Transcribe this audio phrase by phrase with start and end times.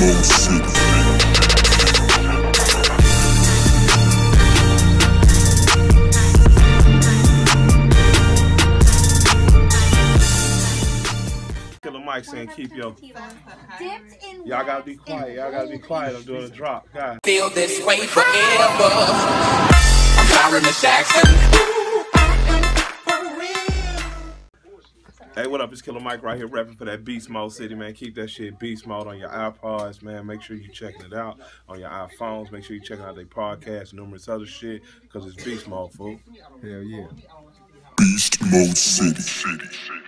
[0.00, 0.56] Mode City.
[11.82, 12.92] Killer Mike saying keep your.
[12.92, 15.36] Dipped in Y'all gotta be quiet.
[15.36, 16.16] Y'all gotta be quiet.
[16.16, 16.88] I'm doing a drop.
[16.94, 17.18] God.
[17.22, 18.24] feel this way forever.
[20.16, 21.59] I'm Byron Jackson.
[25.36, 25.70] Hey, what up?
[25.72, 27.94] It's Killer Mike right here repping for that Beast Mode City, man.
[27.94, 30.26] Keep that shit Beast Mode on your iPods, man.
[30.26, 32.50] Make sure you checking it out on your iPhones.
[32.50, 36.18] Make sure you checking out their podcasts, numerous other shit, because it's Beast Mode, fool.
[36.60, 37.06] Hell yeah.
[37.96, 39.20] Beast Mode City.
[39.20, 39.66] City.
[39.66, 40.00] City.